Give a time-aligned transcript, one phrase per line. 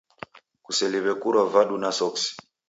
[0.65, 2.29] Kuseliw'e kurwa vadu na soksi.